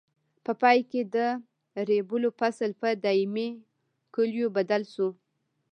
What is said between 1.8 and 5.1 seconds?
ریبلو فصل په دایمي کلیو بدل شو.